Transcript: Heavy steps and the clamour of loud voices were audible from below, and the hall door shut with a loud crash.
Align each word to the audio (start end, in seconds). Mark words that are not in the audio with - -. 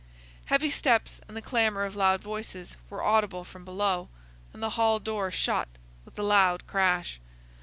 Heavy 0.45 0.71
steps 0.71 1.21
and 1.27 1.37
the 1.37 1.43
clamour 1.43 1.85
of 1.85 1.95
loud 1.95 2.21
voices 2.23 2.75
were 2.89 3.03
audible 3.03 3.43
from 3.43 3.63
below, 3.63 4.09
and 4.51 4.63
the 4.63 4.71
hall 4.71 4.97
door 4.99 5.29
shut 5.29 5.67
with 6.05 6.17
a 6.17 6.23
loud 6.23 6.65
crash. 6.65 7.19